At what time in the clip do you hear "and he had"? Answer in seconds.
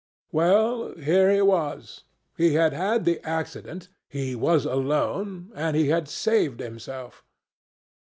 5.53-6.07